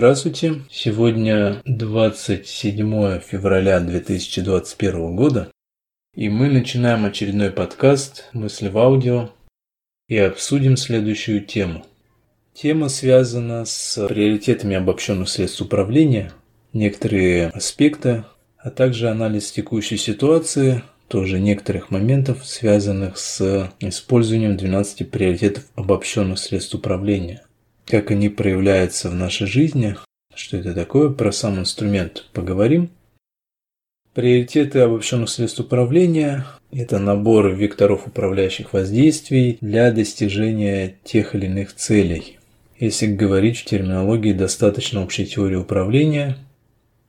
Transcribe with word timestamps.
Здравствуйте. 0.00 0.62
Сегодня 0.70 1.60
27 1.66 3.20
февраля 3.20 3.80
2021 3.80 5.14
года. 5.14 5.50
И 6.14 6.30
мы 6.30 6.48
начинаем 6.48 7.04
очередной 7.04 7.50
подкаст 7.50 8.30
«Мысли 8.32 8.70
в 8.70 8.78
аудио» 8.78 9.28
и 10.08 10.16
обсудим 10.16 10.78
следующую 10.78 11.44
тему. 11.44 11.84
Тема 12.54 12.88
связана 12.88 13.66
с 13.66 14.06
приоритетами 14.08 14.74
обобщенных 14.74 15.28
средств 15.28 15.60
управления, 15.60 16.32
некоторые 16.72 17.48
аспекты, 17.48 18.24
а 18.56 18.70
также 18.70 19.10
анализ 19.10 19.52
текущей 19.52 19.98
ситуации, 19.98 20.82
тоже 21.08 21.38
некоторых 21.38 21.90
моментов, 21.90 22.46
связанных 22.46 23.18
с 23.18 23.70
использованием 23.80 24.56
12 24.56 25.10
приоритетов 25.10 25.64
обобщенных 25.74 26.38
средств 26.38 26.74
управления– 26.74 27.44
как 27.90 28.10
они 28.12 28.28
проявляются 28.28 29.10
в 29.10 29.14
нашей 29.14 29.46
жизни, 29.46 29.96
что 30.34 30.56
это 30.56 30.72
такое, 30.74 31.10
про 31.10 31.32
сам 31.32 31.58
инструмент 31.58 32.26
поговорим. 32.32 32.90
Приоритеты 34.14 34.80
обобщенных 34.80 35.28
средств 35.28 35.60
управления– 35.60 36.46
это 36.72 36.98
набор 36.98 37.50
векторов 37.50 38.06
управляющих 38.06 38.72
воздействий 38.72 39.58
для 39.60 39.92
достижения 39.92 40.96
тех 41.04 41.34
или 41.34 41.46
иных 41.46 41.74
целей. 41.74 42.38
Если 42.78 43.06
говорить 43.06 43.58
в 43.58 43.64
терминологии 43.64 44.32
достаточно 44.32 45.02
общей 45.02 45.26
теории 45.26 45.56
управления, 45.56 46.38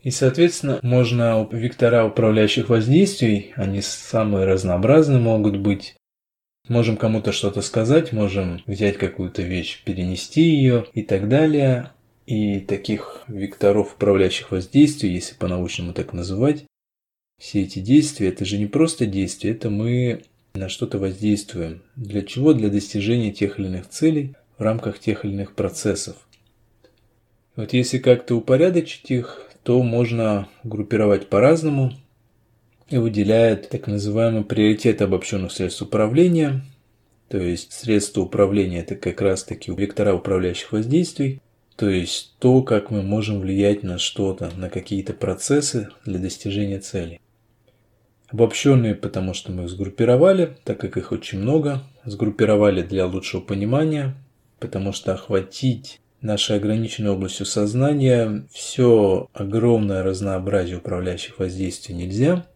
и, 0.03 0.09
соответственно, 0.09 0.79
можно 0.81 1.47
вектора 1.51 2.05
управляющих 2.05 2.69
воздействий, 2.69 3.53
они 3.55 3.81
самые 3.81 4.45
разнообразные 4.45 5.19
могут 5.19 5.57
быть, 5.57 5.95
Можем 6.67 6.95
кому-то 6.95 7.31
что-то 7.31 7.61
сказать, 7.61 8.13
можем 8.13 8.61
взять 8.65 8.97
какую-то 8.97 9.41
вещь, 9.41 9.83
перенести 9.83 10.41
ее 10.41 10.85
и 10.93 11.01
так 11.01 11.27
далее. 11.27 11.91
И 12.27 12.59
таких 12.59 13.23
векторов 13.27 13.95
управляющих 13.95 14.51
воздействий, 14.51 15.11
если 15.11 15.35
по-научному 15.35 15.93
так 15.93 16.13
называть, 16.13 16.65
все 17.39 17.63
эти 17.63 17.79
действия, 17.79 18.29
это 18.29 18.45
же 18.45 18.57
не 18.57 18.67
просто 18.67 19.07
действия, 19.07 19.51
это 19.51 19.69
мы 19.69 20.21
на 20.53 20.69
что-то 20.69 20.99
воздействуем. 20.99 21.81
Для 21.95 22.21
чего? 22.21 22.53
Для 22.53 22.69
достижения 22.69 23.31
тех 23.31 23.59
или 23.59 23.67
иных 23.67 23.89
целей 23.89 24.35
в 24.57 24.61
рамках 24.61 24.99
тех 24.99 25.25
или 25.25 25.33
иных 25.33 25.55
процессов. 25.55 26.15
Вот 27.55 27.73
если 27.73 27.97
как-то 27.97 28.35
упорядочить 28.35 29.09
их, 29.09 29.49
то 29.63 29.81
можно 29.81 30.47
группировать 30.63 31.27
по-разному 31.27 31.93
и 32.91 32.97
выделяет 32.97 33.69
так 33.69 33.87
называемый 33.87 34.43
приоритет 34.43 35.01
обобщенных 35.01 35.53
средств 35.53 35.81
управления. 35.81 36.61
То 37.29 37.37
есть 37.37 37.71
средства 37.71 38.21
управления– 38.21 38.79
это 38.81 38.95
как 38.95 39.21
раз-таки 39.21 39.71
вектора 39.71 40.13
управляющих 40.13 40.73
воздействий, 40.73 41.41
то 41.77 41.89
есть 41.89 42.35
то, 42.39 42.61
как 42.61 42.91
мы 42.91 43.01
можем 43.01 43.39
влиять 43.39 43.83
на 43.83 43.97
что-то, 43.97 44.51
на 44.57 44.69
какие-то 44.69 45.13
процессы 45.13 45.89
для 46.05 46.19
достижения 46.19 46.79
цели. 46.79 47.21
Обобщенные, 48.27 48.95
потому 48.95 49.33
что 49.33 49.53
мы 49.53 49.63
их 49.63 49.69
сгруппировали, 49.69 50.57
так 50.65 50.77
как 50.79 50.97
их 50.97 51.13
очень 51.13 51.39
много, 51.39 51.83
сгруппировали 52.03 52.81
для 52.81 53.05
лучшего 53.05 53.39
понимания, 53.39 54.15
потому 54.59 54.91
что 54.91 55.13
охватить 55.13 56.01
нашей 56.19 56.57
ограниченной 56.57 57.11
областью 57.11 57.45
сознания 57.45 58.45
все 58.51 59.29
огромное 59.33 60.03
разнообразие 60.03 60.77
управляющих 60.77 61.39
воздействий 61.39 61.95
нельзя– 61.95 62.45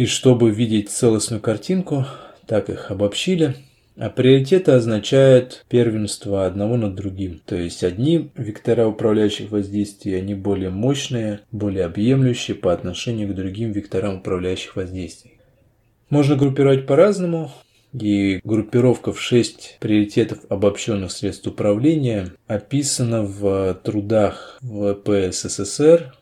и 0.00 0.06
чтобы 0.06 0.50
видеть 0.50 0.88
целостную 0.88 1.42
картинку, 1.42 2.06
так 2.46 2.70
их 2.70 2.90
обобщили. 2.90 3.54
А 3.98 4.08
приоритеты 4.08 4.72
означают 4.72 5.66
первенство 5.68 6.46
одного 6.46 6.78
над 6.78 6.94
другим. 6.94 7.42
То 7.44 7.54
есть 7.56 7.84
одни 7.84 8.30
вектора 8.34 8.86
управляющих 8.86 9.50
воздействий, 9.50 10.16
они 10.16 10.34
более 10.34 10.70
мощные, 10.70 11.40
более 11.52 11.84
объемлющие 11.84 12.54
по 12.54 12.72
отношению 12.72 13.28
к 13.28 13.34
другим 13.34 13.72
векторам 13.72 14.20
управляющих 14.20 14.74
воздействий. 14.74 15.38
Можно 16.08 16.36
группировать 16.36 16.86
по-разному. 16.86 17.52
И 17.92 18.40
группировка 18.42 19.12
в 19.12 19.20
6 19.20 19.76
приоритетов 19.80 20.38
обобщенных 20.48 21.12
средств 21.12 21.46
управления 21.46 22.32
описана 22.46 23.22
в 23.22 23.74
трудах 23.84 24.58
ВП 24.62 25.30
СССР. 25.30 26.14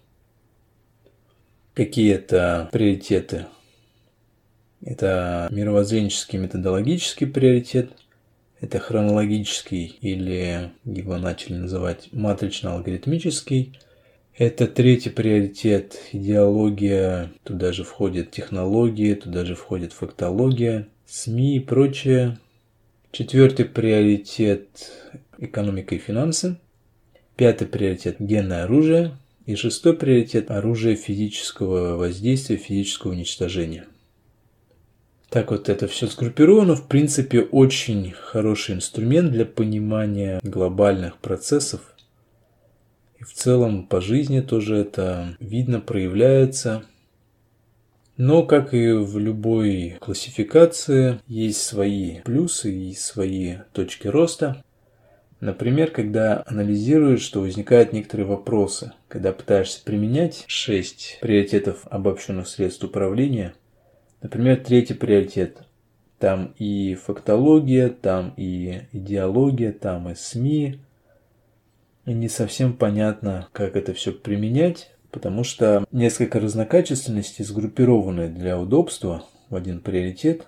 Какие 1.74 2.14
это 2.14 2.68
приоритеты? 2.72 3.46
Это 4.80 5.48
мировоззренческий 5.50 6.38
методологический 6.38 7.26
приоритет, 7.26 7.90
это 8.60 8.80
хронологический 8.80 9.98
или 10.00 10.70
его 10.84 11.16
начали 11.18 11.54
называть 11.54 12.08
матрично-алгоритмический. 12.12 13.78
Это 14.36 14.66
третий 14.68 15.10
приоритет– 15.10 15.98
идеология, 16.12 17.32
туда 17.42 17.72
же 17.72 17.82
входит 17.82 18.30
технологии, 18.30 19.14
туда 19.14 19.44
же 19.44 19.56
входит 19.56 19.92
фактология, 19.92 20.88
СМИ 21.06 21.56
и 21.56 21.60
прочее. 21.60 22.38
Четвертый 23.10 23.64
приоритет– 23.64 24.92
экономика 25.38 25.96
и 25.96 25.98
финансы. 25.98 26.56
Пятый 27.36 27.66
приоритет– 27.66 28.16
генное 28.20 28.64
оружие. 28.64 29.16
И 29.46 29.56
шестой 29.56 29.96
приоритет– 29.96 30.50
оружие 30.52 30.94
физического 30.94 31.96
воздействия, 31.96 32.56
физического 32.56 33.12
уничтожения– 33.12 33.86
так 35.30 35.50
вот 35.50 35.68
это 35.68 35.86
все 35.86 36.06
сгруппировано. 36.06 36.74
В 36.74 36.88
принципе, 36.88 37.42
очень 37.42 38.12
хороший 38.12 38.76
инструмент 38.76 39.30
для 39.30 39.44
понимания 39.44 40.40
глобальных 40.42 41.18
процессов. 41.18 41.80
И 43.18 43.24
в 43.24 43.32
целом 43.34 43.86
по 43.86 44.00
жизни 44.00 44.40
тоже 44.40 44.76
это 44.76 45.36
видно, 45.38 45.80
проявляется. 45.80 46.84
Но, 48.16 48.42
как 48.42 48.72
и 48.72 48.92
в 48.92 49.18
любой 49.18 49.96
классификации, 50.00 51.20
есть 51.26 51.62
свои 51.62 52.20
плюсы 52.22 52.72
и 52.72 52.94
свои 52.94 53.56
точки 53.72 54.08
роста. 54.08 54.64
Например, 55.40 55.90
когда 55.90 56.42
анализируешь, 56.46 57.20
что 57.20 57.40
возникают 57.40 57.92
некоторые 57.92 58.26
вопросы, 58.26 58.92
когда 59.06 59.32
пытаешься 59.32 59.84
применять 59.84 60.44
6 60.48 61.18
приоритетов 61.20 61.86
обобщенных 61.90 62.48
средств 62.48 62.82
управления– 62.82 63.54
Например, 64.22 64.56
третий 64.56 64.94
приоритет. 64.94 65.62
Там 66.18 66.52
и 66.58 66.94
фактология, 66.94 67.88
там 67.88 68.34
и 68.36 68.82
идеология, 68.92 69.72
там 69.72 70.10
и 70.10 70.14
СМИ. 70.16 70.80
Не 72.06 72.28
совсем 72.28 72.72
понятно, 72.72 73.48
как 73.52 73.76
это 73.76 73.94
все 73.94 74.12
применять, 74.12 74.90
потому 75.12 75.44
что 75.44 75.84
несколько 75.92 76.40
разнокачественностей 76.40 77.44
сгруппированы 77.44 78.28
для 78.28 78.58
удобства 78.58 79.24
в 79.50 79.54
один 79.54 79.80
приоритет. 79.80 80.46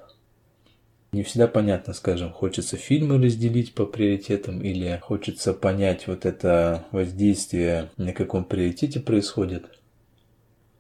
Не 1.13 1.23
всегда 1.23 1.47
понятно, 1.47 1.93
скажем, 1.93 2.33
хочется 2.33 2.77
фильмы 2.77 3.23
разделить 3.23 3.75
по 3.75 3.85
приоритетам 3.85 4.63
или 4.63 4.99
хочется 5.03 5.53
понять 5.53 6.07
вот 6.07 6.25
это 6.25 6.87
воздействие, 6.93 7.91
на 7.97 8.13
каком 8.13 8.45
приоритете 8.45 8.99
происходит– 8.99 9.67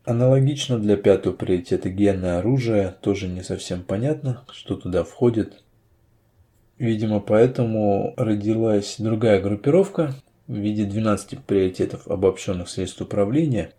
Аналогично 0.04 0.78
для 0.78 0.96
пятого 0.96 1.34
приоритета 1.34 1.90
генное 1.90 2.38
оружие, 2.38 2.96
тоже 3.02 3.28
не 3.28 3.42
совсем 3.42 3.82
понятно, 3.82 4.44
что 4.50 4.76
туда 4.76 5.04
входит. 5.04 5.62
Видимо, 6.78 7.20
поэтому 7.20 8.14
родилась 8.16 8.96
другая 8.98 9.42
группировка 9.42 10.14
в 10.46 10.54
виде 10.54 10.84
12 10.84 11.40
приоритетов 11.40 12.08
обобщенных 12.08 12.70
средств 12.70 13.02
управления. 13.02 13.72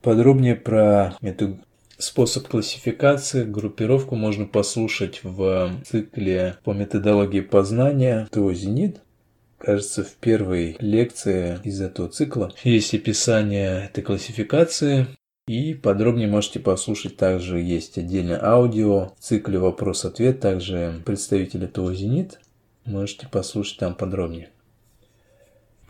Подробнее 0.00 0.56
про 0.56 1.14
эту 1.20 1.58
способ 1.98 2.48
классификации, 2.48 3.44
группировку 3.44 4.16
можно 4.16 4.46
послушать 4.46 5.20
в 5.22 5.70
цикле 5.84 6.56
по 6.64 6.72
методологии 6.72 7.40
познания 7.40 8.26
ТО 8.30 8.52
«Зенит». 8.54 9.02
Кажется, 9.58 10.04
в 10.04 10.14
первой 10.14 10.76
лекции 10.78 11.58
из 11.64 11.80
этого 11.80 12.08
цикла 12.08 12.52
есть 12.62 12.94
описание 12.94 13.86
этой 13.86 14.02
классификации, 14.02 15.06
и 15.48 15.74
подробнее 15.74 16.28
можете 16.28 16.60
послушать. 16.60 17.16
Также 17.16 17.58
есть 17.58 17.98
отдельное 17.98 18.42
аудио 18.42 19.14
в 19.18 19.20
цикле 19.20 19.58
вопрос-ответ, 19.58 20.40
также 20.40 21.02
представитель 21.04 21.64
этого 21.64 21.92
«Зенит». 21.94 22.38
Можете 22.84 23.26
послушать 23.26 23.78
там 23.78 23.94
подробнее. 23.94 24.50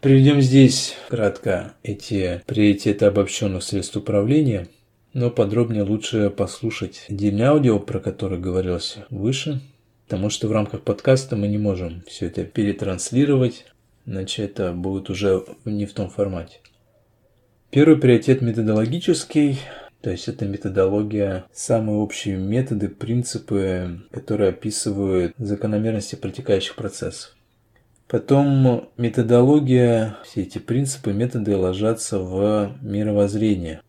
Приведем 0.00 0.40
здесь 0.40 0.94
кратко 1.08 1.74
эти 1.82 2.42
приоритеты 2.46 3.04
обобщенных 3.04 3.62
средств 3.62 3.96
управления, 3.96 4.68
но 5.12 5.30
подробнее 5.30 5.82
лучше 5.82 6.30
послушать 6.30 7.04
отдельное 7.08 7.48
аудио, 7.48 7.78
про 7.80 7.98
которое 8.00 8.40
говорилось 8.40 8.96
выше– 9.10 9.60
Потому 10.08 10.30
что 10.30 10.48
в 10.48 10.52
рамках 10.52 10.80
подкаста 10.84 11.36
мы 11.36 11.48
не 11.48 11.58
можем 11.58 12.02
все 12.06 12.28
это 12.28 12.42
перетранслировать, 12.42 13.66
иначе 14.06 14.42
это 14.42 14.72
будет 14.72 15.10
уже 15.10 15.44
не 15.66 15.84
в 15.84 15.92
том 15.92 16.08
формате. 16.08 16.60
Первый 17.68 17.98
приоритет 17.98 18.40
методологический, 18.40 19.60
то 20.00 20.08
есть 20.08 20.26
это 20.26 20.46
методология, 20.46 21.44
самые 21.52 21.98
общие 21.98 22.38
методы, 22.38 22.88
принципы, 22.88 24.00
которые 24.10 24.48
описывают 24.48 25.34
закономерности 25.36 26.14
протекающих 26.14 26.74
процессов. 26.74 27.36
Потом 28.06 28.88
методология, 28.96 30.16
все 30.24 30.40
эти 30.40 30.56
принципы, 30.56 31.12
методы 31.12 31.54
ложатся 31.54 32.18
в 32.18 32.78
мировоззрение. 32.80 33.82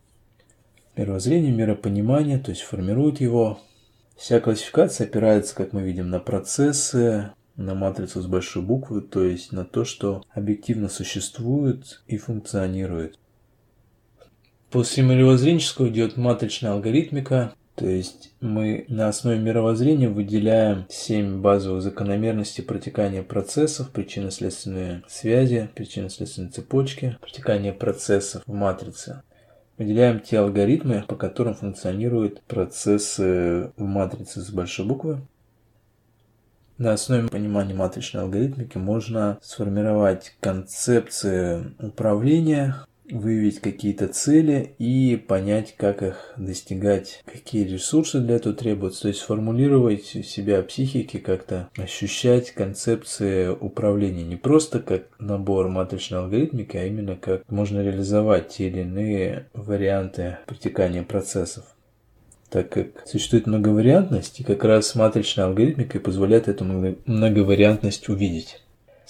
Мировоззрение, 0.98 1.54
миропонимание, 1.54 2.40
то 2.40 2.52
есть 2.52 2.64
формирует 2.64 3.22
его. 3.22 3.62
Вся 4.20 4.42
классификация 4.42 5.08
опирается, 5.08 5.56
как 5.56 5.72
мы 5.72 5.82
видим, 5.82 6.10
на 6.10 6.20
процессы, 6.20 7.32
на 7.56 7.74
матрицу 7.74 8.22
с 8.22 8.26
большой 8.26 8.62
буквы, 8.62 9.00
то 9.00 9.24
есть 9.24 9.54
на 9.54 9.64
то, 9.64 9.86
что 9.86 10.24
объективно 10.34 10.90
существует 10.90 12.04
и 12.06 12.18
функционирует. 12.18 13.18
После 14.72 15.04
мировоззренческого 15.04 15.88
идет 15.88 16.18
матричная 16.18 16.74
алгоритмика, 16.74 17.54
то 17.76 17.88
есть 17.88 18.34
мы 18.42 18.84
на 18.90 19.08
основе 19.08 19.40
мировоззрения 19.40 20.10
выделяем 20.10 20.86
семь 20.90 21.40
базовых 21.40 21.82
закономерностей 21.82 22.62
протекания 22.62 23.24
процессов, 23.24 23.90
причинно-следственные 23.92 25.02
связи, 25.08 25.70
причинно-следственные 25.76 26.52
цепочки, 26.52 27.18
протекания 27.22 27.72
процессов 27.72 28.44
в 28.46 28.52
матрице. 28.52 29.24
Выделяем 29.80 30.20
те 30.20 30.40
алгоритмы, 30.40 31.06
по 31.08 31.16
которым 31.16 31.54
функционируют 31.56 32.42
процессы 32.42 33.72
в 33.78 33.82
матрице 33.82 34.42
с 34.42 34.52
большой 34.52 34.86
буквы. 34.86 35.22
На 36.78 36.92
основе 36.92 37.30
понимания 37.30 37.74
матричной 37.74 38.24
алгоритмики 38.24 38.78
можно 38.78 39.40
сформировать 39.42 40.36
концепции 40.42 41.74
управления, 41.80 42.76
выявить 43.12 43.60
какие-то 43.60 44.08
цели 44.08 44.74
и 44.78 45.16
понять, 45.16 45.76
как 45.78 46.02
их 46.04 46.34
достигать, 46.38 47.24
какие 47.26 47.66
ресурсы 47.66 48.20
для 48.20 48.36
этого 48.36 48.56
требуются, 48.56 49.04
то 49.04 49.08
есть 49.10 49.22
формулировать 49.22 50.16
у 50.16 50.24
себя 50.24 50.62
психики, 50.62 51.18
как-то 51.18 51.70
ощущать 51.78 52.52
концепции 52.52 53.48
управления. 53.48 54.24
Не 54.24 54.36
просто 54.36 54.80
как 54.80 55.04
набор 55.20 55.68
матричной 55.68 56.20
алгоритмики, 56.20 56.78
а 56.78 56.86
именно 56.86 57.16
как 57.16 57.50
можно 57.50 57.82
реализовать 57.82 58.50
те 58.50 58.68
или 58.68 58.82
иные 58.82 59.48
варианты 59.54 60.38
протекания 60.46 61.04
процессов. 61.04 61.66
Так 62.50 62.70
как 62.70 63.08
существует 63.08 63.46
многовариантность, 63.46 64.40
и 64.40 64.44
как 64.44 64.64
раз 64.64 64.96
матричная 64.96 65.46
алгоритмика 65.46 66.00
позволяет 66.00 66.48
эту 66.48 66.66
многовариантность 67.06 68.10
увидеть. 68.10 68.62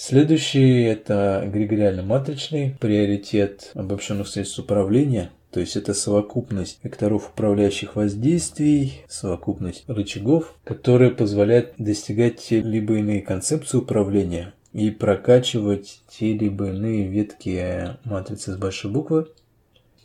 Следующий– 0.02 0.84
это 0.86 1.44
эгрегориально-матричный 1.44 2.78
приоритет 2.80 3.72
обобщенных 3.74 4.30
средств 4.30 4.58
управления, 4.58 5.30
то 5.52 5.60
есть 5.60 5.76
это 5.76 5.94
совокупность 5.94 6.80
векторов 6.84 7.32
управляющих 7.34 7.98
воздействий, 7.98 9.02
совокупность 9.10 9.84
рычагов, 9.90 10.56
которые 10.64 11.12
позволяют 11.12 11.74
достигать 11.78 12.38
те 12.38 12.62
либо 12.62 12.96
иные 12.96 13.22
концепции 13.22 13.80
управления 13.80 14.54
и 14.72 14.90
прокачивать 14.90 16.00
те 16.08 16.32
либо 16.32 16.70
иные 16.70 17.06
ветки 17.06 17.98
матрицы 18.06 18.54
с 18.54 18.56
большой 18.56 18.92
буквы. 18.92 19.28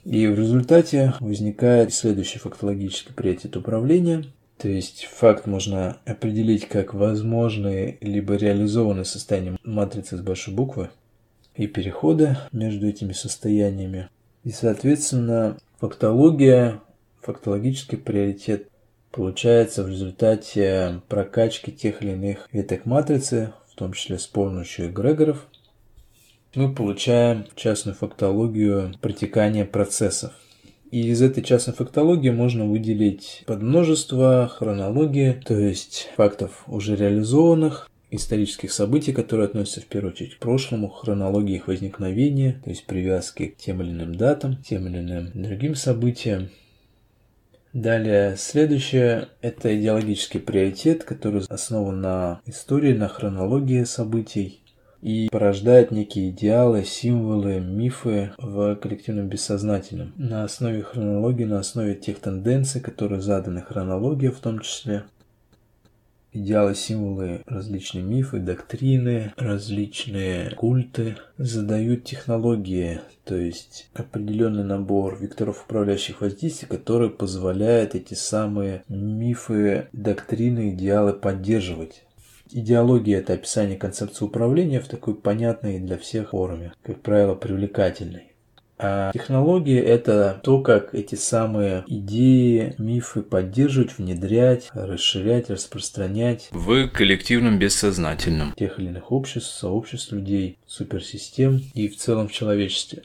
И 0.05 0.26
в 0.26 0.37
результате 0.37 1.14
возникает 1.20 1.94
следующий 1.94 2.41
фактологический 2.41 3.14
приоритет 3.14 3.56
управления– 3.56 4.25
то 4.59 4.69
есть 4.69 5.05
факт 5.05 5.47
можно 5.47 5.99
определить 6.06 6.69
как 6.69 6.95
возможные 6.95 7.99
либо 8.01 8.35
реализованные 8.35 9.05
состояния 9.05 9.56
матрицы 9.65 10.17
с 10.17 10.21
большой 10.21 10.55
буквы 10.55 10.91
и 11.55 11.67
переходы 11.67 12.37
между 12.53 12.89
этими 12.89 13.12
состояниями. 13.12 14.09
И, 14.45 14.51
соответственно, 14.51 15.59
фактология, 15.79 16.81
фактологический 17.21 17.99
приоритет 17.99 18.69
получается 19.11 19.85
в 19.85 19.89
результате 19.89 21.01
прокачки 21.09 21.71
тех 21.73 22.03
или 22.03 22.12
иных 22.12 22.49
веток 22.53 22.85
матрицы, 22.85 23.53
в 23.71 23.77
том 23.77 23.93
числе 23.93 24.19
с 24.19 24.27
помощью 24.27 24.89
эгрегоров, 24.89 25.47
мы 26.55 26.73
получаем 26.73 27.47
частную 27.56 27.97
фактологию 27.97 28.95
протекания 29.01 29.65
процессов. 29.65 30.33
И 30.91 31.09
из 31.09 31.23
этой 31.23 31.43
частной 31.43 31.75
фактологии 31.75 32.31
можно 32.31 32.67
выделить 32.67 33.43
подмножество, 33.47 34.49
хронологии, 34.53 35.41
то 35.45 35.59
есть 35.59 36.11
фактов 36.17 36.63
уже 36.67 36.95
реализованных, 36.95 37.91
исторических 38.11 38.73
событий, 38.73 39.13
которые 39.13 39.47
относятся 39.47 39.81
в 39.81 39.87
первую 39.87 40.13
очередь 40.13 40.37
к 40.37 40.39
прошлому, 40.39 40.89
хронологии 40.89 41.57
их 41.57 41.69
возникновения, 41.69 42.61
то 42.65 42.71
есть 42.71 42.87
привязки 42.87 43.47
к 43.49 43.57
тем 43.57 43.83
или 43.83 43.91
иным 43.91 44.15
датам, 44.15 44.57
тем 44.63 44.87
или 44.87 44.99
иным 44.99 45.31
другим 45.35 45.75
событиям. 45.75 46.51
Далее, 47.73 48.37
следующее– 48.39 49.31
это 49.41 49.77
идеологический 49.77 50.39
приоритет, 50.39 51.03
который 51.03 51.43
основан 51.49 52.01
на 52.01 52.41
истории, 52.47 52.93
на 52.93 53.09
хронологии 53.09 53.83
событий, 53.83 54.61
и 55.05 55.29
порождает 55.31 55.91
некие 55.91 56.31
идеалы, 56.31 56.83
символы, 56.83 57.61
мифы 57.61 58.33
в 58.39 58.75
коллективном 58.77 59.29
бессознательном. 59.29 60.15
На 60.17 60.45
основе 60.45 60.83
хронологии, 60.83 61.45
на 61.45 61.59
основе 61.59 61.95
тех 61.95 62.21
тенденций, 62.21 62.81
которые 62.81 63.21
заданы 63.21 63.61
хронологией 63.61 64.33
в 64.33 64.39
том 64.39 64.61
числе. 64.61 65.05
Идеалы, 66.33 66.75
символы, 66.75 67.43
различные 67.45 68.03
мифы, 68.03 68.39
доктрины, 68.39 69.35
различные 69.37 70.51
культы 70.55 71.17
задают 71.37 72.05
технологии, 72.05 73.01
то 73.25 73.37
есть 73.37 73.91
определенный 73.93 74.65
набор 74.65 75.19
векторов 75.21 75.65
управляющих 75.67 76.23
воздействий, 76.23 76.67
которые 76.67 77.11
позволяют 77.11 77.95
эти 77.95 78.15
самые 78.15 78.83
мифы, 78.89 79.89
доктрины, 79.93 80.71
идеалы 80.71 81.12
поддерживать. 81.12 82.04
Идеология– 82.56 83.19
это 83.21 83.33
описание 83.33 83.77
концепции 83.77 84.25
управления 84.25 84.79
в 84.79 84.87
такой 84.87 85.17
понятной 85.17 85.81
для 85.81 85.99
всех 85.99 86.31
форме, 86.31 86.73
как 86.85 87.01
правило, 87.03 87.35
привлекательной. 87.35 88.29
А 88.79 89.11
технологии– 89.11 89.77
это 89.85 90.41
то, 90.41 90.61
как 90.61 90.95
эти 90.95 91.17
самые 91.17 91.83
идеи, 91.89 92.77
мифы 92.79 93.23
поддерживать, 93.23 93.99
внедрять, 93.99 94.71
расширять, 94.73 95.51
распространять 95.51 96.49
в 96.53 96.87
коллективном 96.91 97.59
бессознательном 97.59 98.55
тех 98.56 98.79
или 98.79 98.87
иных 98.87 99.11
обществ, 99.11 99.59
сообществ 99.59 100.12
людей, 100.12 100.59
суперсистем 100.65 101.61
и 101.75 101.89
в 101.89 101.97
целом 101.97 102.29
в 102.29 102.33
человечестве. 102.33 103.03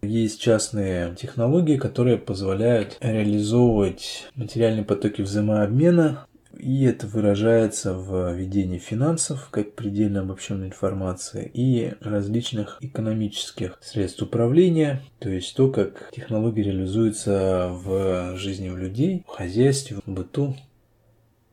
Есть 0.00 0.40
частные 0.40 1.14
технологии, 1.14 1.76
которые 1.76 2.16
позволяют 2.16 2.96
реализовывать 3.02 4.30
материальные 4.34 4.86
потоки 4.86 5.20
взаимообмена 5.20 6.24
и 6.58 6.84
это 6.84 7.06
выражается 7.06 7.94
в 7.94 8.32
ведении 8.34 8.78
финансов, 8.78 9.48
как 9.50 9.74
предельно 9.74 10.20
обобщенной 10.20 10.68
информации, 10.68 11.50
и 11.52 11.92
различных 12.00 12.78
экономических 12.80 13.78
средств 13.80 14.22
управления, 14.22 15.02
то 15.18 15.28
есть 15.28 15.54
то, 15.54 15.70
как 15.70 16.10
технологии 16.12 16.62
реализуются 16.62 17.68
в 17.70 18.36
жизни 18.36 18.68
у 18.68 18.76
людей, 18.76 19.24
в 19.26 19.30
хозяйстве, 19.30 19.98
в 20.04 20.10
быту. 20.10 20.56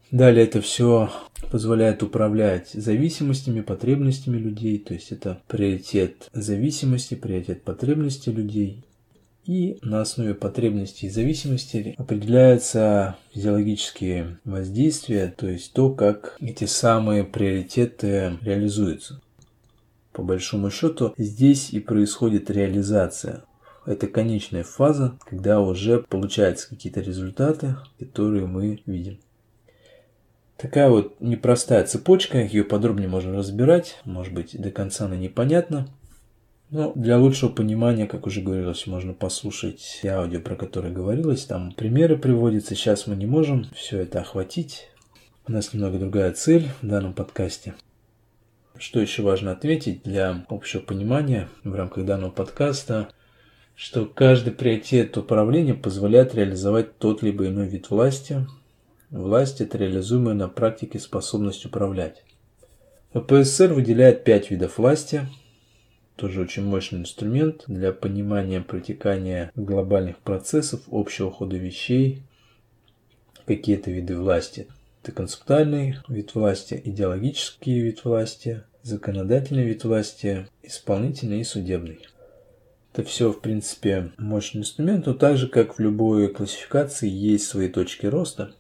Далее 0.10 0.46
это 0.46 0.62
все 0.62 1.10
позволяет 1.52 2.02
управлять 2.02 2.70
зависимостями, 2.72 3.62
потребностями 3.62 4.38
людей, 4.38 4.80
то 4.80 4.94
есть 4.94 5.12
это 5.12 5.42
приоритет 5.48 6.30
зависимости, 6.34 7.16
приоритет 7.16 7.64
потребностей 7.64 8.32
людей 8.32 8.87
и 9.48 9.80
на 9.82 10.02
основе 10.02 10.36
потребностей 10.36 11.08
и 11.08 11.10
зависимостей 11.10 11.96
определяются 11.98 13.16
физиологические 13.34 14.38
воздействия, 14.44 15.34
то 15.36 15.48
есть 15.48 15.74
то, 15.74 15.90
как 15.90 16.36
эти 16.40 16.66
самые 16.66 17.24
приоритеты 17.24 18.38
реализуются. 18.42 19.22
По 20.12 20.22
большому 20.22 20.70
счету, 20.70 21.14
здесь 21.18 21.70
и 21.72 21.80
происходит 21.80 22.50
реализация. 22.50 23.44
Это 23.86 24.08
конечная 24.08 24.64
фаза, 24.64 25.18
когда 25.26 25.62
уже 25.62 26.00
получаются 26.00 26.68
какие-то 26.68 27.00
результаты, 27.00 27.78
которые 28.00 28.46
мы 28.48 28.82
видим. 28.86 29.18
Такая 30.58 30.90
вот 30.90 31.22
непростая 31.22 31.86
цепочка, 31.86 32.40
ее 32.40 32.64
подробнее 32.64 33.08
можно 33.08 33.38
разбирать, 33.38 34.00
может 34.04 34.34
быть 34.34 34.60
до 34.60 34.72
конца 34.72 35.06
она 35.06 35.16
непонятна, 35.16 35.88
ну, 36.70 36.92
для 36.96 37.18
лучшего 37.18 37.50
понимания, 37.50 38.08
как 38.08 38.28
уже 38.28 38.42
говорилось, 38.42 38.88
можно 38.88 39.14
послушать 39.14 40.02
аудио, 40.04 40.42
про 40.42 40.56
которое 40.56 40.92
говорилось. 40.92 41.46
Там 41.46 41.72
примеры 41.72 42.18
приводятся. 42.18 42.76
Сейчас 42.76 43.08
мы 43.08 43.16
не 43.16 43.26
можем 43.26 43.66
все 43.74 44.00
это 44.00 44.20
охватить. 44.20 44.90
У 45.48 45.54
нас 45.54 45.74
немного 45.74 45.98
другая 45.98 46.34
цель 46.34 46.68
в 46.82 46.88
данном 46.88 47.14
подкасте. 47.14 47.74
Что 48.78 49.00
еще 49.00 49.22
важно 49.22 49.52
ответить 49.52 50.04
для 50.04 50.46
общего 50.50 50.82
понимания 50.82 51.48
в 51.64 51.74
рамках 51.74 52.06
данного 52.06 52.32
подкаста, 52.32 53.08
что 53.74 54.06
каждый 54.06 54.52
приоритет 54.52 55.16
управления 55.16 55.74
позволяет 55.74 56.36
реализовать 56.36 56.98
тот 56.98 57.24
либо 57.24 57.48
иной 57.48 57.70
вид 57.70 57.90
власти. 57.90 58.46
Власть– 59.10 59.62
это 59.62 59.78
реализуемая 59.78 60.36
на 60.36 60.50
практике 60.50 61.00
способность 61.00 61.66
управлять. 61.66 62.26
ВПСР 63.14 63.74
выделяет 63.74 64.26
пять 64.26 64.52
видов 64.52 64.78
власти– 64.78 65.22
тоже 66.18 66.42
очень 66.42 66.64
мощный 66.64 67.00
инструмент 67.00 67.64
для 67.68 67.94
понимания 67.94 68.60
протекания 68.60 69.52
глобальных 69.56 70.18
процессов, 70.18 70.82
общего 70.92 71.32
хода 71.32 71.56
вещей, 71.58 72.24
какие-то 73.46 73.92
виды 73.92 74.18
власти. 74.18 74.68
Это 75.04 75.12
концептуальный 75.14 75.98
вид 76.10 76.36
власти, 76.36 76.82
идеологический 76.84 77.80
вид 77.80 78.04
власти, 78.04 78.64
законодательный 78.82 79.64
вид 79.64 79.84
власти, 79.84 80.48
исполнительный 80.64 81.42
и 81.42 81.46
судебный. 81.46 82.00
Это 82.92 83.04
все, 83.04 83.32
в 83.32 83.40
принципе, 83.40 84.12
мощный 84.18 84.62
инструмент, 84.62 85.06
но 85.06 85.14
так 85.14 85.38
же, 85.38 85.48
как 85.48 85.78
в 85.78 85.80
любой 85.80 86.30
классификации, 86.30 87.08
есть 87.08 87.46
свои 87.46 87.70
точки 87.70 88.08
роста. 88.08 88.56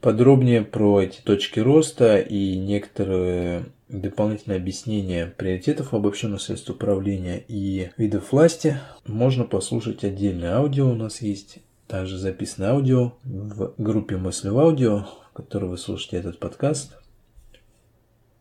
Подробнее 0.00 0.62
про 0.62 1.02
эти 1.02 1.20
точки 1.20 1.58
роста 1.60 2.18
и 2.18 2.56
некоторые 2.56 3.66
дополнительные 3.92 4.56
объяснения 4.56 5.26
приоритетов 5.26 5.92
обобщенного 5.92 6.38
средств 6.38 6.70
управления 6.70 7.44
и 7.46 7.90
видов 7.98 8.32
власти 8.32 8.78
можно 9.06 9.44
послушать 9.44 10.02
отдельное 10.02 10.56
аудио 10.56 10.90
у 10.90 10.94
нас 10.94 11.20
есть. 11.20 11.58
Также 11.86 12.16
записано 12.16 12.70
аудио 12.70 13.12
в 13.22 13.74
группе 13.76 14.16
«Мысли 14.16 14.48
в 14.48 14.58
аудио», 14.58 15.06
в 15.30 15.34
которой 15.34 15.66
вы 15.66 15.76
слушаете 15.76 16.16
этот 16.16 16.38
подкаст. 16.38 16.96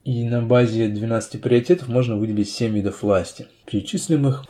И 0.06 0.24
на 0.24 0.42
базе 0.42 0.88
12 0.88 1.42
приоритетов 1.42 1.90
можно 1.90 2.16
выделить 2.16 2.50
7 2.50 2.74
видов 2.74 3.04
власти. 3.04 3.48
Перечислим 3.66 4.28
их. 4.28 4.46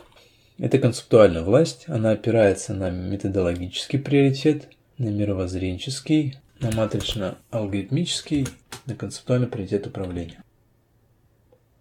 Это 0.58 0.78
концептуальная 0.78 1.42
власть. 1.42 1.84
Она 1.88 2.12
опирается 2.12 2.74
на 2.74 2.90
методологический 2.90 3.98
приоритет, 3.98 4.70
на 4.98 5.08
мировоззренческий, 5.08 6.36
на 6.60 6.70
матрично-алгоритмический, 6.70 8.46
на 8.86 8.94
концептуальный 8.94 9.48
приоритет 9.48 9.86
управления. 9.88 10.41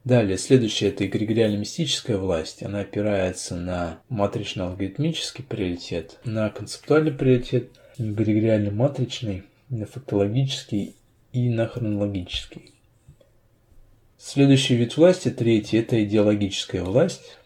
Далее, 0.03 0.39
следующее– 0.39 0.89
это 0.91 1.05
эгрегориально-мистическая 1.05 2.17
власть. 2.17 2.63
Она 2.63 2.79
опирается 2.79 3.55
на 3.55 4.01
матрично-алгоритмический 4.09 5.43
приоритет, 5.43 6.19
на 6.25 6.49
концептуальный 6.49 7.11
приоритет, 7.11 7.69
эгрегориально-матричный, 7.99 9.43
на 9.69 9.85
фактологический 9.85 10.95
и 11.33 11.49
на 11.49 11.67
хронологический. 11.67 12.73
Следующий 14.17 14.75
вид 14.75 14.97
власти, 14.97 15.29
третий, 15.29 15.77
это 15.77 16.03
идеологическая 16.03 16.81
власть. 16.81 17.37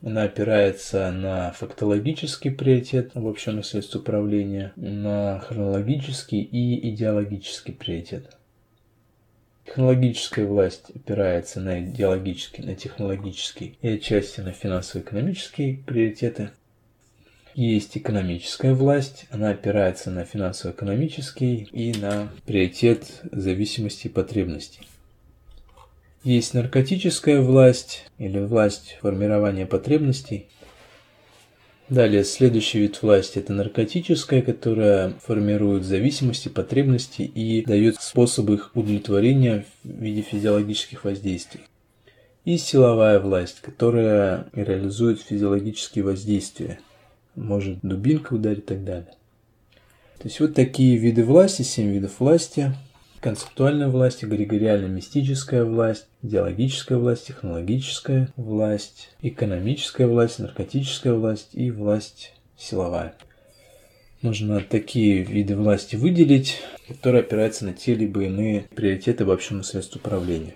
Она 0.00 0.22
опирается 0.22 1.10
на 1.10 1.50
фактологический 1.50 2.52
приоритет 2.52 3.10
обобщенных 3.14 3.66
средств 3.66 3.96
управления, 3.96 4.72
на 4.76 5.40
хронологический 5.40 6.42
и 6.42 6.90
идеологический 6.90 7.72
приоритет. 7.72 8.36
Технологическая 9.64 10.44
власть 10.44 10.90
опирается 10.94 11.60
на 11.60 11.80
идеологический, 11.80 12.62
на 12.62 12.74
технологический 12.74 13.78
и 13.80 13.88
отчасти 13.88 14.40
на 14.40 14.52
финансово-экономические 14.52 15.78
приоритеты. 15.78 16.50
Есть 17.54 17.96
экономическая 17.96 18.74
власть, 18.74 19.26
она 19.30 19.50
опирается 19.50 20.10
на 20.10 20.24
финансово-экономический 20.24 21.68
и 21.72 21.92
на 21.98 22.28
приоритет 22.46 23.22
зависимости 23.30 24.08
и 24.08 24.10
потребностей. 24.10 24.88
Есть 26.24 26.54
наркотическая 26.54 27.40
власть 27.40 28.06
или 28.18 28.40
власть 28.40 28.98
формирования 29.00 29.66
потребностей. 29.66 30.48
Далее, 31.90 32.24
следующий 32.24 32.78
вид 32.78 33.02
власти– 33.02 33.38
это 33.40 33.52
наркотическая, 33.52 34.40
которая 34.40 35.12
формирует 35.22 35.84
зависимости, 35.84 36.48
потребности 36.48 37.22
и 37.22 37.62
дает 37.62 38.00
способы 38.00 38.54
их 38.54 38.70
удовлетворения 38.74 39.66
в 39.82 39.88
виде 39.88 40.22
физиологических 40.22 41.04
воздействий. 41.04 41.60
И 42.46 42.56
силовая 42.56 43.20
власть, 43.20 43.60
которая 43.60 44.46
реализует 44.52 45.20
физиологические 45.20 46.04
воздействия. 46.04 46.78
Может 47.34 47.80
дубинка 47.82 48.32
ударить 48.32 48.60
и 48.60 48.62
так 48.62 48.84
далее. 48.84 49.12
То 50.18 50.28
есть 50.28 50.40
вот 50.40 50.54
такие 50.54 50.96
виды 50.96 51.22
власти, 51.22 51.62
семь 51.62 51.92
видов 51.92 52.18
власти– 52.18 52.74
концептуальная 53.24 53.88
власть, 53.88 54.22
эгрегориально-мистическая 54.22 55.64
власть, 55.64 56.08
идеологическая 56.20 56.98
власть, 56.98 57.28
технологическая 57.28 58.28
власть, 58.36 59.08
экономическая 59.22 60.06
власть, 60.06 60.40
наркотическая 60.40 61.14
власть 61.14 61.48
и 61.54 61.70
власть 61.70 62.34
силовая. 62.58 63.14
Нужно 64.20 64.60
такие 64.60 65.22
виды 65.22 65.56
власти 65.56 65.96
выделить, 65.96 66.60
которые 66.86 67.22
опираются 67.22 67.64
на 67.64 67.72
те 67.72 67.94
либо 67.94 68.24
иные 68.24 68.66
приоритеты 68.74 69.24
в 69.24 69.30
общем 69.30 69.62
средств 69.62 69.96
управления. 69.96 70.52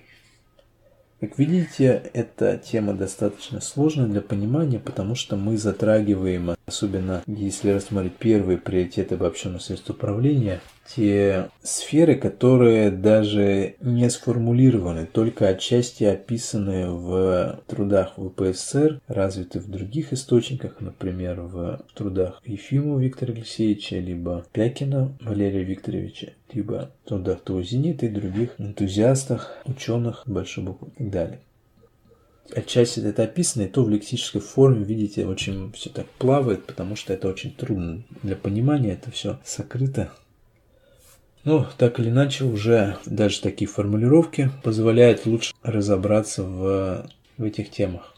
Как 1.20 1.36
видите, 1.36 2.10
эта 2.14 2.56
тема 2.58 2.94
достаточно 2.94 3.60
сложная 3.60 4.06
для 4.06 4.20
понимания, 4.20 4.78
потому 4.78 5.16
что 5.16 5.34
мы 5.36 5.56
затрагиваем, 5.56 6.54
особенно 6.66 7.24
если 7.26 7.70
рассмотреть 7.70 8.14
первые 8.14 8.56
приоритеты 8.56 9.16
обобщенного 9.16 9.58
средств 9.58 9.90
управления, 9.90 10.60
те 10.94 11.50
сферы, 11.62 12.14
которые 12.14 12.90
даже 12.90 13.74
не 13.80 14.08
сформулированы, 14.08 15.06
только 15.06 15.48
отчасти 15.48 16.04
описаны 16.04 16.90
в 16.90 17.60
трудах 17.66 18.14
ВПСР, 18.16 19.00
развиты 19.08 19.58
в 19.58 19.68
других 19.68 20.12
источниках, 20.12 20.80
например, 20.80 21.40
в 21.40 21.80
трудах 21.94 22.40
Ефимова 22.44 23.00
Виктора 23.00 23.34
Алексеевича, 23.34 23.96
либо 23.96 24.46
Пякина 24.52 25.12
Валерия 25.20 25.64
Викторовича, 25.64 26.28
либо 26.52 26.90
трудах 27.04 27.40
Таузенита 27.42 28.06
и 28.06 28.10
других 28.10 28.54
энтузиастах, 28.58 29.58
ученых, 29.64 30.22
большой 30.26 30.64
буквы 30.64 30.88
и 30.88 30.98
так 30.98 31.10
далее. 31.10 31.40
Отчасти 32.54 33.00
это 33.00 33.24
описано, 33.24 33.62
и 33.62 33.68
то 33.68 33.84
в 33.84 33.90
лексической 33.90 34.40
форме, 34.40 34.84
видите, 34.84 35.26
очень 35.26 35.70
все 35.72 35.90
так 35.90 36.06
плавает, 36.18 36.64
потому 36.64 36.96
что 36.96 37.12
это 37.12 37.28
очень 37.28 37.52
трудно 37.52 38.02
для 38.22 38.36
понимания, 38.36 38.92
это 38.92 39.10
все 39.10 39.38
сокрыто 39.44 40.10
ну, 41.48 41.64
так 41.78 41.98
или 41.98 42.10
иначе, 42.10 42.44
уже 42.44 42.98
даже 43.06 43.40
такие 43.40 43.70
формулировки 43.70 44.50
позволяют 44.62 45.24
лучше 45.24 45.54
разобраться 45.62 46.42
в, 46.42 47.10
в 47.38 47.42
этих 47.42 47.70
темах. 47.70 48.14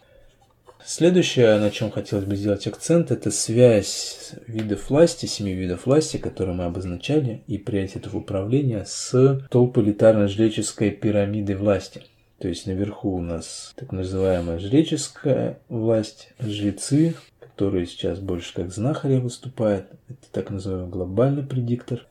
Следующее, 0.85 1.59
на 1.59 1.71
чем 1.71 1.91
хотелось 1.91 2.25
бы 2.25 2.37
сделать 2.37 2.67
акцент, 2.67 3.11
это 3.11 3.31
связь 3.31 4.33
видов 4.47 4.91
власти, 4.91 5.27
семи 5.27 5.53
видов 5.53 5.87
власти, 5.87 6.17
которые 6.17 6.55
мы 6.55 6.65
обозначали, 6.65 7.43
и 7.47 7.59
приоритетов 7.59 8.15
управления 8.15 8.85
с 8.87 9.13
толполитарно-жреческой 9.51 10.91
пирамидой 10.91 11.57
власти. 11.57 12.03
То 12.39 12.49
есть 12.49 12.67
наверху 12.67 13.15
у 13.15 13.21
нас 13.21 13.73
так 13.77 13.93
называемая 13.93 14.59
жреческая 14.59 15.59
власть, 15.69 16.31
жрецы, 16.39 17.15
которые 17.39 17.87
сейчас 17.87 18.19
больше 18.19 18.55
как 18.55 18.73
знахари 18.73 19.19
выступают. 19.19 19.87
Это 20.09 20.27
так 20.33 20.51
называемый 20.51 20.89
глобальный 20.89 21.43
предиктор. 21.43 22.07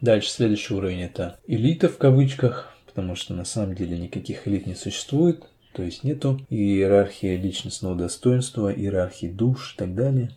Дальше 0.00 0.30
следующий 0.30 0.74
уровень 0.74 1.02
это 1.02 1.38
элита 1.46 1.88
в 1.88 1.98
кавычках, 1.98 2.74
потому 2.86 3.14
что 3.14 3.34
на 3.34 3.44
самом 3.44 3.76
деле 3.76 3.96
никаких 3.96 4.48
элит 4.48 4.66
не 4.66 4.74
существует, 4.74 5.44
то 5.72 5.82
есть 5.82 6.04
нету 6.04 6.40
иерархии 6.50 7.36
личностного 7.36 7.94
достоинства, 7.94 8.72
иерархии 8.72 9.26
душ 9.26 9.74
и 9.74 9.78
так 9.78 9.94
далее. 9.94 10.30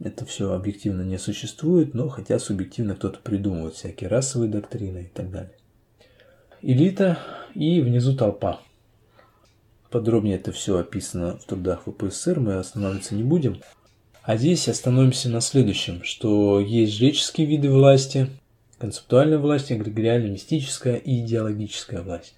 Это 0.00 0.24
все 0.24 0.52
объективно 0.52 1.02
не 1.02 1.18
существует, 1.18 1.94
но 1.94 2.08
хотя 2.08 2.38
субъективно 2.38 2.94
кто-то 2.94 3.18
придумывает 3.18 3.74
всякие 3.74 4.08
расовые 4.08 4.50
доктрины 4.50 5.02
и 5.02 5.16
так 5.16 5.30
далее. 5.30 5.52
Элита 6.62 7.18
и 7.54 7.80
внизу 7.80 8.16
толпа. 8.16 8.60
Подробнее 9.90 10.36
это 10.36 10.52
все 10.52 10.78
описано 10.78 11.38
в 11.38 11.44
трудах 11.44 11.84
ВПСР, 11.86 12.38
мы 12.40 12.56
останавливаться 12.56 13.14
не 13.14 13.22
будем. 13.22 13.60
А 14.22 14.36
здесь 14.36 14.68
остановимся 14.68 15.30
на 15.30 15.40
следующем, 15.40 16.04
что 16.04 16.60
есть 16.60 16.92
жреческие 16.92 17.46
виды 17.46 17.70
власти, 17.70 18.28
концептуальная 18.78 19.38
власть, 19.38 19.72
эгрегориально-мистическая 19.72 20.96
и 20.96 21.20
идеологическая 21.20 22.02
власть. 22.02 22.37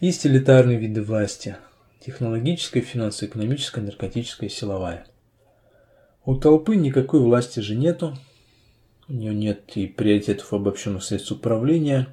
Есть 0.00 0.26
элитарные 0.26 0.78
виды 0.78 1.02
власти– 1.02 1.56
технологическая, 2.00 2.80
финансово-экономическая, 2.80 3.80
наркотическая, 3.80 4.48
силовая. 4.48 5.06
У 6.24 6.34
толпы 6.34 6.76
никакой 6.76 7.20
власти 7.20 7.60
же 7.60 7.74
нету, 7.74 8.16
у 9.08 9.12
нее 9.12 9.34
нет 9.34 9.76
и 9.76 9.86
приоритетов 9.86 10.52
обобщенных 10.52 11.02
средств 11.02 11.32
управления. 11.32 12.08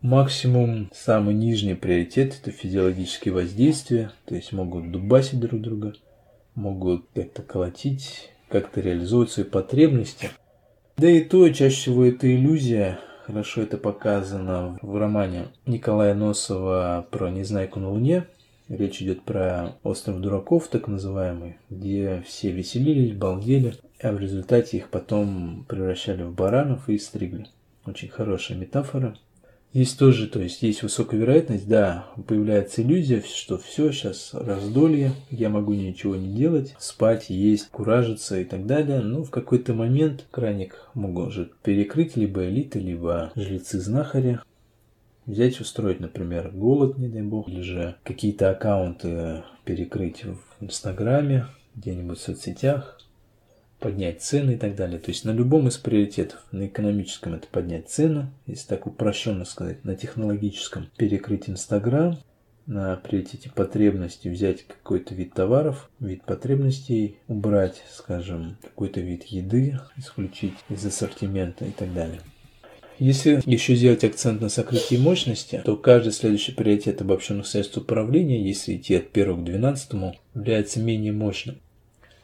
Максимум, 0.00 0.90
самый 0.94 1.34
нижний 1.34 1.74
приоритет– 1.74 2.38
это 2.40 2.50
физиологические 2.50 3.34
воздействия, 3.34 4.12
то 4.24 4.34
есть 4.34 4.52
могут 4.52 4.90
дубасить 4.90 5.40
друг 5.40 5.60
друга, 5.60 5.94
могут 6.54 7.06
как-то 7.14 7.42
колотить, 7.42 8.30
как-то 8.48 8.80
реализовывать 8.80 9.30
свои 9.32 9.44
потребности– 9.44 10.30
да 10.96 11.10
и 11.10 11.22
то, 11.22 11.46
чаще 11.50 11.76
всего 11.76 12.06
это 12.06 12.26
иллюзия. 12.34 12.98
Хорошо 13.26 13.62
это 13.62 13.76
показано 13.76 14.78
в 14.82 14.96
романе 14.96 15.46
Николая 15.66 16.14
Носова 16.14 17.04
про 17.10 17.28
«Незнайку 17.28 17.80
на 17.80 17.90
Луне». 17.90 18.28
Речь 18.68 19.02
идет 19.02 19.22
про 19.22 19.72
остров 19.82 20.20
дураков, 20.20 20.68
так 20.68 20.86
называемый, 20.86 21.56
где 21.68 22.22
все 22.24 22.52
веселились, 22.52 23.16
балдели, 23.16 23.74
а 24.00 24.12
в 24.12 24.20
результате 24.20 24.76
их 24.76 24.90
потом 24.90 25.64
превращали 25.68 26.22
в 26.22 26.32
баранов 26.34 26.88
и 26.88 26.98
стригли. 26.98 27.48
Очень 27.84 28.10
хорошая 28.10 28.58
метафора. 28.58 29.16
Есть 29.72 29.98
тоже, 29.98 30.26
то 30.26 30.40
есть 30.40 30.62
есть 30.62 30.82
высокая 30.82 31.20
вероятность, 31.20 31.68
да, 31.68 32.06
появляется 32.26 32.80
иллюзия, 32.80 33.22
что 33.22 33.58
все, 33.58 33.92
сейчас 33.92 34.30
раздолье, 34.32 35.12
я 35.30 35.50
могу 35.50 35.74
ничего 35.74 36.16
не 36.16 36.34
делать, 36.34 36.74
спать, 36.78 37.28
есть, 37.28 37.68
куражиться 37.68 38.40
и 38.40 38.44
так 38.44 38.64
далее. 38.66 39.00
Но 39.00 39.22
в 39.22 39.30
какой-то 39.30 39.74
момент 39.74 40.24
крайник 40.30 40.88
может 40.94 41.54
перекрыть 41.56 42.16
либо 42.16 42.48
элиты, 42.48 42.78
либо 42.78 43.32
жрецы-знахари. 43.36 44.40
Взять, 45.26 45.60
устроить, 45.60 46.00
например, 46.00 46.52
голод, 46.54 46.96
не 46.96 47.08
дай 47.08 47.22
бог, 47.22 47.48
или 47.48 47.60
же 47.60 47.96
какие-то 48.04 48.50
аккаунты 48.50 49.42
перекрыть 49.64 50.24
в 50.24 50.38
Инстаграме, 50.64 51.48
где-нибудь 51.74 52.18
в 52.18 52.22
соцсетях, 52.22 52.98
поднять 53.78 54.22
цены 54.22 54.52
и 54.52 54.56
так 54.56 54.74
далее. 54.74 54.98
То 54.98 55.10
есть 55.10 55.24
на 55.24 55.30
любом 55.30 55.68
из 55.68 55.76
приоритетов, 55.76 56.44
на 56.52 56.66
экономическом 56.66 57.34
это 57.34 57.46
поднять 57.48 57.88
цену, 57.88 58.32
если 58.46 58.68
так 58.68 58.86
упрощенно 58.86 59.44
сказать, 59.44 59.84
на 59.84 59.94
технологическом 59.94 60.88
перекрыть 60.96 61.48
Инстаграм, 61.48 62.18
на 62.66 62.96
приоритете 62.96 63.50
потребности 63.50 64.28
взять 64.28 64.66
какой-то 64.66 65.14
вид 65.14 65.34
товаров, 65.34 65.88
вид 66.00 66.24
потребностей, 66.24 67.18
убрать, 67.28 67.82
скажем, 67.92 68.56
какой-то 68.62 69.00
вид 69.00 69.24
еды, 69.24 69.78
исключить 69.96 70.54
из 70.68 70.84
ассортимента 70.84 71.64
и 71.64 71.70
так 71.70 71.92
далее. 71.94 72.20
Если 72.98 73.42
еще 73.44 73.74
сделать 73.74 74.04
акцент 74.04 74.40
на 74.40 74.48
сокрытии 74.48 74.96
мощности, 74.96 75.60
то 75.64 75.76
каждый 75.76 76.12
следующий 76.12 76.52
приоритет 76.52 77.02
обобщенных 77.02 77.46
средств 77.46 77.76
управления, 77.76 78.42
если 78.42 78.76
идти 78.76 78.94
от 78.94 79.08
1 79.12 79.42
к 79.42 79.44
12, 79.44 79.92
является 80.34 80.80
менее 80.80 81.12
мощным. 81.12 81.58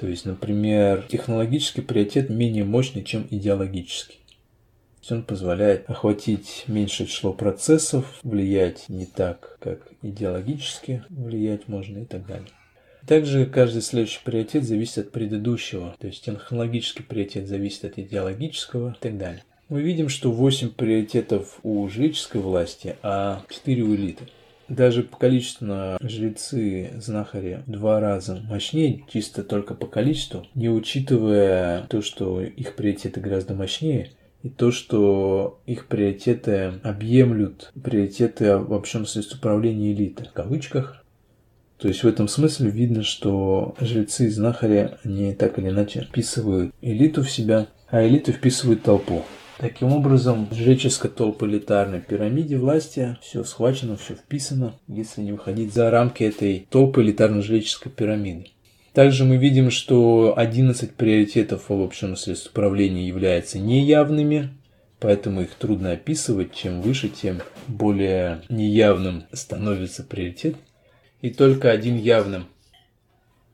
То 0.02 0.09
есть, 0.09 0.25
например, 0.25 1.06
технологический 1.09 1.80
приоритет 1.80 2.28
менее 2.28 2.64
мощный, 2.64 3.04
чем 3.04 3.28
идеологический. 3.30 4.16
То 4.16 4.99
есть 5.00 5.12
он 5.12 5.23
позволяет 5.23 5.88
охватить 5.88 6.64
меньшее 6.66 7.06
число 7.06 7.32
процессов, 7.32 8.18
влиять 8.25 8.88
не 8.88 9.06
так, 9.06 9.59
как 9.61 9.92
идеологически 10.02 11.04
влиять 11.09 11.68
можно 11.68 11.99
и 11.99 12.04
так 12.04 12.26
далее. 12.26 12.49
Также 13.06 13.47
каждый 13.47 13.80
следующий 13.80 14.18
приоритет 14.25 14.64
зависит 14.64 14.99
от 14.99 15.12
предыдущего, 15.12 15.94
то 16.00 16.09
есть 16.09 16.25
технологический 16.25 17.04
приоритет 17.04 17.47
зависит 17.47 17.85
от 17.85 17.97
идеологического 17.97 18.97
и 18.99 19.00
так 19.00 19.16
далее. 19.16 19.44
Мы 19.68 19.82
видим, 19.82 20.09
что 20.09 20.32
8 20.32 20.71
приоритетов 20.71 21.61
у 21.62 21.88
жреческой 21.88 22.40
власти, 22.40 22.97
а 23.04 23.44
4 23.49 23.82
у 23.82 23.94
элиты 23.94 24.25
даже 24.72 25.02
количественно 25.02 25.98
жрецы, 26.00 26.92
знахари 26.96 27.62
два 27.66 28.00
раза 28.00 28.40
мощнее, 28.48 29.04
чисто 29.12 29.42
только 29.42 29.74
по 29.74 29.86
количеству, 29.86 30.46
не 30.54 30.68
учитывая 30.68 31.82
то, 31.88 32.02
что 32.02 32.40
их 32.40 32.74
приоритеты 32.74 33.20
гораздо 33.20 33.54
мощнее, 33.54 34.10
и 34.42 34.48
то, 34.48 34.72
что 34.72 35.60
их 35.66 35.86
приоритеты 35.86 36.80
объемлют 36.82 37.70
приоритеты 37.80 38.56
в 38.56 38.72
общем 38.72 39.06
средств 39.06 39.36
управления 39.36 39.92
элиты, 39.92 40.24
в 40.24 40.32
кавычках. 40.32 41.04
То 41.78 41.88
есть 41.88 42.02
в 42.02 42.08
этом 42.08 42.28
смысле 42.28 42.70
видно, 42.70 43.02
что 43.02 43.74
жрецы 43.80 44.26
и 44.26 44.30
знахари, 44.30 44.92
они 45.04 45.34
так 45.34 45.58
или 45.58 45.68
иначе 45.68 46.02
вписывают 46.02 46.74
элиту 46.80 47.22
в 47.22 47.30
себя, 47.30 47.68
а 47.88 48.06
элиту 48.06 48.32
вписывают 48.32 48.82
толпу. 48.82 49.22
Таким 49.62 49.92
образом, 49.92 50.49
в 50.50 50.54
жреческо-толполитарной 50.54 52.00
пирамиде 52.00 52.57
власти 52.57 53.16
все 53.23 53.45
схвачено, 53.45 53.97
все 53.97 54.16
вписано, 54.16 54.75
если 54.88 55.21
не 55.21 55.31
выходить 55.31 55.73
за 55.73 55.88
рамки 55.88 56.25
этой 56.25 56.66
толполитарно-жреческой 56.69 57.92
пирамиды. 57.92 58.49
Также 58.92 59.25
мы 59.25 59.37
видим, 59.37 59.71
что 59.71 60.35
11 60.37 60.97
приоритетов 60.97 61.71
общем 61.71 62.16
средств 62.16 62.50
управления 62.50 63.07
являются 63.07 63.61
неявными, 63.61 64.49
поэтому 64.99 65.42
их 65.42 65.50
трудно 65.54 65.92
описывать. 65.92 66.52
Чем 66.52 66.83
выше, 66.83 67.09
тем 67.09 67.38
более 67.69 68.42
неявным 68.49 69.26
становится 69.33 70.02
приоритет. 70.02 70.57
И 71.21 71.31
только 71.31 71.71
один 71.71 71.97
явным 71.97 72.49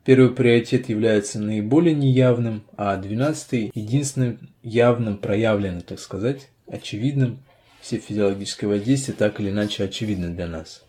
Первый 0.09 0.31
приоритет 0.31 0.89
является 0.89 1.39
наиболее 1.39 1.93
неявным, 1.93 2.63
а 2.75 2.97
двенадцатый– 2.97 3.69
единственным 3.75 4.49
явным, 4.63 5.19
проявленным, 5.19 5.81
так 5.83 5.99
сказать, 5.99 6.49
очевидным. 6.65 7.43
Все 7.79 7.99
физиологические 7.99 8.69
воздействия 8.69 9.13
так 9.13 9.39
или 9.39 9.51
иначе 9.51 9.83
очевидны 9.83 10.29
для 10.29 10.47
нас. 10.47 10.83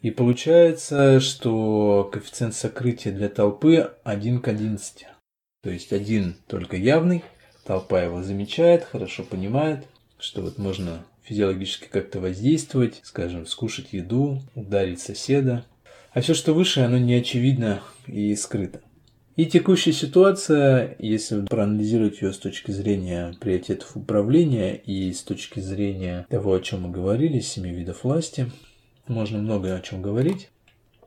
И 0.00 0.10
получается, 0.10 1.20
что 1.20 2.08
коэффициент 2.10 2.54
сокрытия 2.54 3.12
для 3.12 3.28
толпы 3.28 3.90
1 4.02 4.40
к 4.40 4.48
11. 4.48 5.06
То 5.62 5.68
есть 5.68 5.92
один 5.92 6.36
только 6.46 6.78
явный, 6.78 7.22
толпа 7.66 8.02
его 8.02 8.22
замечает, 8.22 8.84
хорошо 8.84 9.24
понимает, 9.24 9.84
что 10.18 10.40
вот 10.40 10.56
можно 10.56 11.04
физиологически 11.22 11.88
как-то 11.88 12.20
воздействовать, 12.20 12.98
скажем, 13.02 13.44
скушать 13.44 13.92
еду, 13.92 14.40
ударить 14.54 15.00
соседа, 15.02 15.66
а 16.16 16.22
все, 16.22 16.32
что 16.32 16.54
выше, 16.54 16.80
оно 16.80 16.96
не 16.96 17.12
очевидно 17.12 17.82
и 18.06 18.34
скрыто. 18.36 18.80
И 19.36 19.44
текущая 19.44 19.92
ситуация, 19.92 20.96
если 20.98 21.44
проанализировать 21.44 22.22
ее 22.22 22.32
с 22.32 22.38
точки 22.38 22.70
зрения 22.70 23.34
приоритетов 23.38 23.94
управления 23.98 24.76
и 24.76 25.12
с 25.12 25.20
точки 25.20 25.60
зрения 25.60 26.26
того, 26.30 26.54
о 26.54 26.60
чем 26.60 26.84
мы 26.84 26.90
говорили, 26.90 27.40
семи 27.40 27.70
видов 27.70 28.02
власти, 28.02 28.50
можно 29.06 29.36
много 29.40 29.74
о 29.74 29.80
чем 29.82 30.00
говорить. 30.00 30.48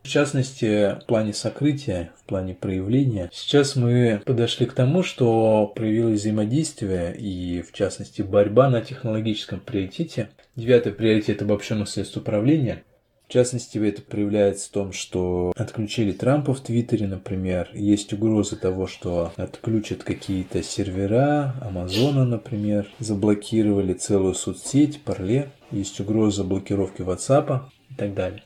В 0.04 0.08
частности, 0.08 1.02
в 1.02 1.06
плане 1.08 1.34
сокрытия, 1.34 2.12
в 2.22 2.26
плане 2.26 2.54
проявления. 2.54 3.32
Сейчас 3.34 3.76
мы 3.76 4.22
подошли 4.24 4.68
к 4.68 4.74
тому, 4.74 5.02
что 5.02 5.66
проявилось 5.76 6.20
взаимодействие 6.20 7.18
и, 7.18 7.64
в 7.64 7.72
частности, 7.72 8.22
борьба 8.22 8.70
на 8.70 8.82
технологическом 8.82 9.60
приоритете. 9.60 10.30
Девятый 10.56 10.92
приоритет 10.92 11.42
обобщенных 11.42 11.90
средств 11.90 12.18
управления. 12.18 12.84
В 13.30 13.32
частности, 13.32 13.78
это 13.78 14.02
проявляется 14.02 14.70
в 14.70 14.72
том, 14.72 14.92
что 14.92 15.54
отключили 15.56 16.14
Трампа 16.14 16.56
в 16.56 16.62
Твиттере, 16.62 17.06
например. 17.06 17.70
Есть 17.76 18.12
угрозы 18.12 18.56
того, 18.56 18.88
что 18.88 19.32
отключат 19.36 20.02
какие-то 20.04 20.64
сервера, 20.64 21.54
Амазона, 21.62 22.26
например. 22.26 22.88
Заблокировали 22.98 23.94
целую 23.94 24.34
соцсеть, 24.34 25.04
Парле. 25.04 25.52
Есть 25.70 26.00
угроза 26.00 26.44
блокировки 26.44 27.04
WhatsApp 27.04 27.66
и 27.92 27.94
так 27.94 28.16
далее. 28.16 28.42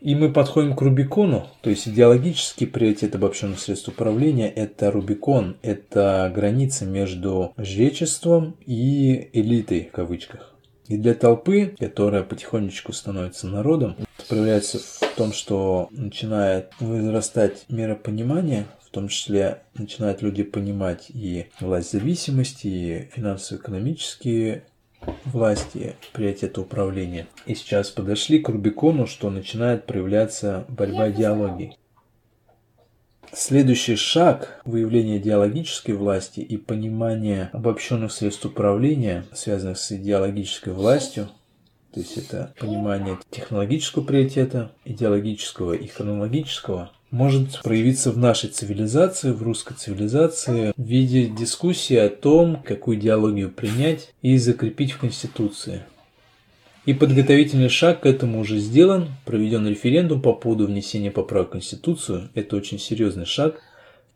И 0.00 0.14
мы 0.14 0.32
подходим 0.32 0.74
к 0.74 0.80
Рубикону, 0.80 1.48
то 1.60 1.68
есть 1.68 1.86
идеологический 1.86 2.64
приоритет 2.64 3.14
обобщенных 3.14 3.58
средств 3.58 3.88
управления– 3.88 4.48
это 4.56 4.90
Рубикон, 4.90 5.58
это 5.60 6.32
граница 6.34 6.86
между 6.86 7.52
жречеством 7.58 8.56
и 8.64 9.28
элитой 9.34 9.90
в 9.92 9.92
кавычках. 9.94 10.56
И 10.88 10.96
для 10.96 11.14
толпы, 11.14 11.74
которая 11.78 12.22
потихонечку 12.22 12.92
становится 12.92 13.48
народом, 13.48 13.96
проявляется 14.28 14.78
в 14.78 15.14
том, 15.16 15.32
что 15.32 15.88
начинает 15.90 16.72
возрастать 16.80 17.64
миропонимание, 17.68 18.66
в 18.84 18.90
том 18.90 19.08
числе 19.08 19.62
начинают 19.74 20.22
люди 20.22 20.42
понимать 20.42 21.06
и 21.10 21.46
власть 21.60 21.92
зависимости, 21.92 22.66
и 22.66 23.10
финансово-экономические 23.12 24.64
власти, 25.24 25.96
приоритеты 26.12 26.60
управления. 26.60 27.26
И 27.46 27.54
сейчас 27.54 27.90
подошли 27.90 28.38
к 28.38 28.48
Рубикону, 28.48 29.06
что 29.06 29.30
начинает 29.30 29.86
проявляться 29.86 30.64
борьба 30.68 31.10
идеологий. 31.10 31.76
Следующий 33.32 33.96
шаг 33.96 34.62
выявления 34.64 35.18
идеологической 35.18 35.94
власти 35.94 36.40
и 36.40 36.56
понимания 36.56 37.50
обобщенных 37.52 38.12
средств 38.12 38.46
управления, 38.46 39.26
связанных 39.34 39.78
с 39.78 39.92
идеологической 39.92 40.72
властью, 40.72 41.28
то 41.96 42.00
есть 42.00 42.18
это 42.18 42.52
понимание 42.58 43.18
технологического 43.30 44.04
приоритета, 44.04 44.70
идеологического 44.84 45.72
и 45.72 45.86
хронологического, 45.86 46.90
может 47.10 47.62
проявиться 47.62 48.12
в 48.12 48.18
нашей 48.18 48.50
цивилизации, 48.50 49.30
в 49.30 49.42
русской 49.42 49.72
цивилизации, 49.72 50.74
в 50.76 50.82
виде 50.82 51.24
дискуссии 51.26 51.96
о 51.96 52.10
том, 52.10 52.62
какую 52.62 52.98
идеологию 52.98 53.50
принять 53.50 54.12
и 54.20 54.36
закрепить 54.36 54.92
в 54.92 54.98
Конституции. 54.98 55.84
И 56.84 56.92
подготовительный 56.92 57.70
шаг 57.70 58.00
к 58.00 58.06
этому 58.06 58.40
уже 58.40 58.58
сделан. 58.58 59.08
Проведен 59.24 59.66
референдум 59.66 60.20
по 60.20 60.34
поводу 60.34 60.66
внесения 60.66 61.10
поправок 61.10 61.48
в 61.48 61.52
Конституцию. 61.52 62.28
Это 62.34 62.56
очень 62.56 62.78
серьезный 62.78 63.24
шаг. 63.24 63.62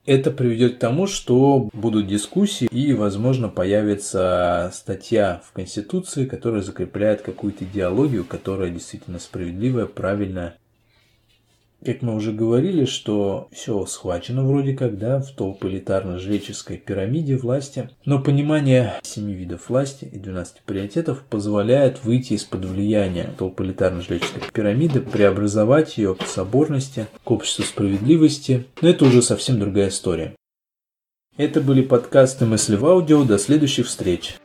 Это 0.06 0.30
приведет 0.30 0.76
к 0.76 0.78
тому, 0.78 1.06
что 1.06 1.68
будут 1.72 2.06
дискуссии 2.06 2.66
и, 2.70 2.94
возможно, 2.94 3.48
появится 3.48 4.70
статья 4.72 5.42
в 5.44 5.52
Конституции, 5.52 6.24
которая 6.24 6.62
закрепляет 6.62 7.20
какую-то 7.20 7.64
идеологию, 7.64 8.24
которая 8.24 8.70
действительно 8.70 9.18
справедливая, 9.18 9.86
правильная 9.86 10.56
как 11.84 12.02
мы 12.02 12.14
уже 12.14 12.32
говорили, 12.32 12.84
что 12.84 13.48
все 13.52 13.86
схвачено 13.86 14.44
вроде 14.44 14.74
как, 14.74 14.98
да, 14.98 15.20
в 15.20 15.34
толполитарно-жреческой 15.34 16.76
пирамиде 16.76 17.36
власти, 17.36 17.90
но 18.04 18.20
понимание 18.20 18.94
семи 19.02 19.34
видов 19.34 19.68
власти 19.68 20.08
и 20.10 20.18
12 20.18 20.62
приоритетов 20.62 21.22
позволяет 21.28 22.04
выйти 22.04 22.34
из-под 22.34 22.64
влияния 22.64 23.30
толполитарно-жреческой 23.38 24.42
пирамиды, 24.52 25.00
преобразовать 25.00 25.96
ее 25.98 26.14
к 26.14 26.22
соборности, 26.22 27.06
к 27.24 27.30
обществу 27.30 27.64
справедливости, 27.64 28.66
но 28.82 28.88
это 28.88 29.04
уже 29.04 29.22
совсем 29.22 29.58
другая 29.58 29.88
история. 29.88 30.34
Это 31.36 31.60
были 31.60 31.80
подкасты 31.80 32.44
«Мысли 32.44 32.76
в 32.76 32.84
аудио». 32.84 33.24
До 33.24 33.38
следующих 33.38 33.86
встреч! 33.86 34.36